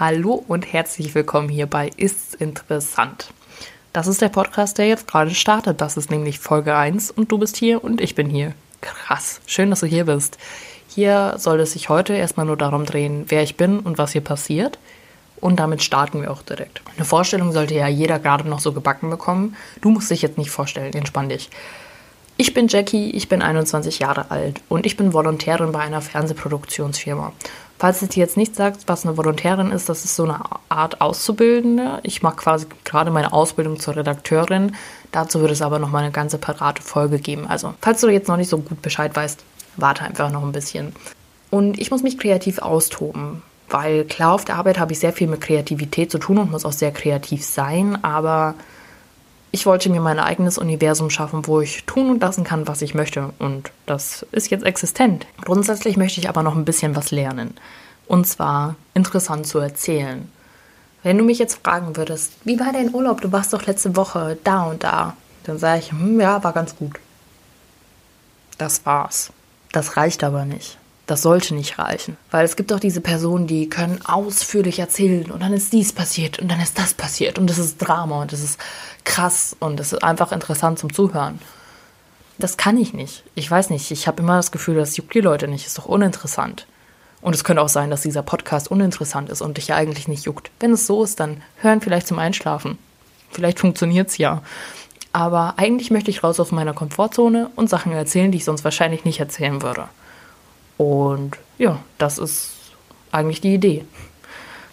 [0.00, 3.34] Hallo und herzlich willkommen hier bei Ist's interessant.
[3.92, 5.82] Das ist der Podcast, der jetzt gerade startet.
[5.82, 8.54] Das ist nämlich Folge 1 und du bist hier und ich bin hier.
[8.80, 10.38] Krass, schön, dass du hier bist.
[10.88, 14.22] Hier soll es sich heute erstmal nur darum drehen, wer ich bin und was hier
[14.22, 14.78] passiert.
[15.38, 16.80] Und damit starten wir auch direkt.
[16.96, 19.54] Eine Vorstellung sollte ja jeder gerade noch so gebacken bekommen.
[19.82, 21.50] Du musst dich jetzt nicht vorstellen, entspann dich.
[22.40, 27.34] Ich bin Jackie, ich bin 21 Jahre alt und ich bin Volontärin bei einer Fernsehproduktionsfirma.
[27.78, 30.40] Falls es dir jetzt nicht sagt, was eine Volontärin ist, das ist so eine
[30.70, 32.00] Art Auszubildende.
[32.02, 34.74] Ich mache quasi gerade meine Ausbildung zur Redakteurin.
[35.12, 37.46] Dazu wird es aber noch mal eine ganze parate Folge geben.
[37.46, 39.44] Also, falls du jetzt noch nicht so gut Bescheid weißt,
[39.76, 40.94] warte einfach noch ein bisschen.
[41.50, 45.28] Und ich muss mich kreativ austoben weil klar, auf der Arbeit habe ich sehr viel
[45.28, 48.56] mit Kreativität zu tun und muss auch sehr kreativ sein, aber
[49.52, 52.94] ich wollte mir mein eigenes Universum schaffen, wo ich tun und lassen kann, was ich
[52.94, 53.32] möchte.
[53.38, 55.26] Und das ist jetzt existent.
[55.44, 57.54] Grundsätzlich möchte ich aber noch ein bisschen was lernen.
[58.06, 60.30] Und zwar interessant zu erzählen.
[61.02, 63.20] Wenn du mich jetzt fragen würdest, wie war dein Urlaub?
[63.20, 65.16] Du warst doch letzte Woche da und da.
[65.44, 67.00] Dann sage ich, hm, ja, war ganz gut.
[68.58, 69.32] Das war's.
[69.72, 70.76] Das reicht aber nicht.
[71.10, 72.16] Das sollte nicht reichen.
[72.30, 76.38] Weil es gibt auch diese Personen, die können ausführlich erzählen und dann ist dies passiert
[76.38, 78.60] und dann ist das passiert und das ist Drama und das ist
[79.02, 81.40] krass und das ist einfach interessant zum Zuhören.
[82.38, 83.24] Das kann ich nicht.
[83.34, 83.90] Ich weiß nicht.
[83.90, 85.66] Ich habe immer das Gefühl, das juckt die Leute nicht.
[85.66, 86.68] Ist doch uninteressant.
[87.22, 90.26] Und es könnte auch sein, dass dieser Podcast uninteressant ist und dich ja eigentlich nicht
[90.26, 90.52] juckt.
[90.60, 92.78] Wenn es so ist, dann hören vielleicht zum Einschlafen.
[93.32, 94.42] Vielleicht funktioniert es ja.
[95.12, 99.04] Aber eigentlich möchte ich raus aus meiner Komfortzone und Sachen erzählen, die ich sonst wahrscheinlich
[99.04, 99.88] nicht erzählen würde.
[100.80, 102.52] Und ja, das ist
[103.12, 103.84] eigentlich die Idee.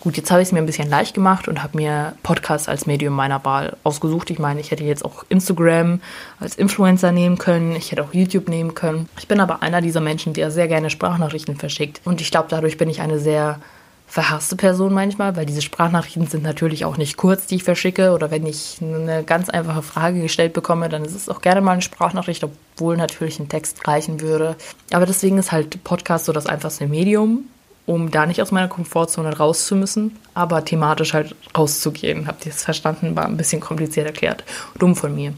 [0.00, 2.86] Gut, jetzt habe ich es mir ein bisschen leicht gemacht und habe mir Podcasts als
[2.86, 4.30] Medium meiner Wahl ausgesucht.
[4.30, 6.00] Ich meine, ich hätte jetzt auch Instagram
[6.38, 9.10] als Influencer nehmen können, ich hätte auch YouTube nehmen können.
[9.18, 12.00] Ich bin aber einer dieser Menschen, der sehr gerne Sprachnachrichten verschickt.
[12.06, 13.60] Und ich glaube, dadurch bin ich eine sehr
[14.10, 18.10] verhasste Person manchmal, weil diese Sprachnachrichten sind natürlich auch nicht kurz, die ich verschicke.
[18.12, 21.72] Oder wenn ich eine ganz einfache Frage gestellt bekomme, dann ist es auch gerne mal
[21.72, 24.56] eine Sprachnachricht, obwohl natürlich ein Text reichen würde.
[24.92, 27.44] Aber deswegen ist halt Podcast so das einfachste Medium,
[27.86, 32.26] um da nicht aus meiner Komfortzone raus zu müssen, aber thematisch halt rauszugehen.
[32.26, 33.14] Habt ihr es verstanden?
[33.14, 34.42] War ein bisschen kompliziert erklärt.
[34.76, 35.34] Dumm von mir.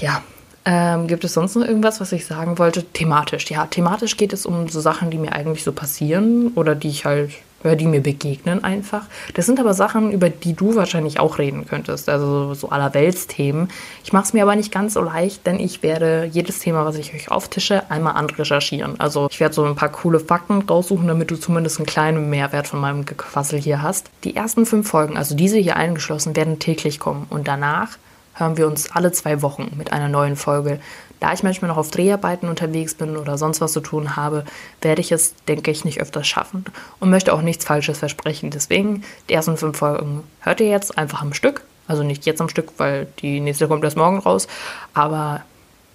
[0.00, 0.22] Ja,
[0.66, 2.84] ähm, gibt es sonst noch irgendwas, was ich sagen wollte?
[2.84, 3.48] Thematisch.
[3.50, 7.04] Ja, thematisch geht es um so Sachen, die mir eigentlich so passieren oder die ich
[7.04, 7.30] halt
[7.64, 9.06] oder die mir begegnen einfach.
[9.34, 13.68] Das sind aber Sachen, über die du wahrscheinlich auch reden könntest, also so allerweltsthemen.
[14.04, 16.96] Ich mache es mir aber nicht ganz so leicht, denn ich werde jedes Thema, was
[16.96, 19.00] ich euch auftische, einmal anrecherchieren.
[19.00, 22.66] Also ich werde so ein paar coole Fakten raussuchen, damit du zumindest einen kleinen Mehrwert
[22.66, 24.10] von meinem Gequassel hier hast.
[24.24, 27.98] Die ersten fünf Folgen, also diese hier eingeschlossen, werden täglich kommen und danach
[28.36, 30.80] hören wir uns alle zwei Wochen mit einer neuen Folge.
[31.20, 34.44] Da ich manchmal noch auf Dreharbeiten unterwegs bin oder sonst was zu tun habe,
[34.82, 36.64] werde ich es, denke ich, nicht öfters schaffen
[37.00, 38.50] und möchte auch nichts Falsches versprechen.
[38.50, 41.62] Deswegen, die ersten fünf Folgen hört ihr jetzt einfach am Stück.
[41.88, 44.48] Also nicht jetzt am Stück, weil die nächste kommt erst morgen raus.
[44.92, 45.42] Aber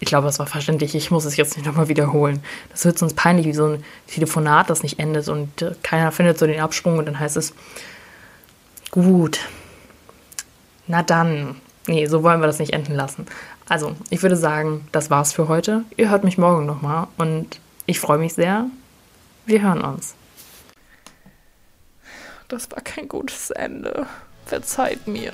[0.00, 0.94] ich glaube, das war verständlich.
[0.94, 2.42] Ich muss es jetzt nicht nochmal wiederholen.
[2.70, 6.38] Das wird sonst peinlich, wie so ein Telefonat, das nicht endet und äh, keiner findet
[6.38, 7.54] so den Absprung und dann heißt es,
[8.90, 9.40] gut,
[10.86, 11.56] na dann.
[11.86, 13.26] Nee, so wollen wir das nicht enden lassen.
[13.68, 15.84] Also, ich würde sagen, das war's für heute.
[15.96, 18.66] Ihr hört mich morgen nochmal und ich freue mich sehr.
[19.44, 20.14] Wir hören uns.
[22.48, 24.06] Das war kein gutes Ende.
[24.46, 25.32] Verzeiht mir.